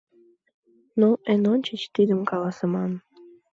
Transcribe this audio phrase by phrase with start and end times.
[0.99, 2.91] —Ну, эн ончыч тидым каласыман.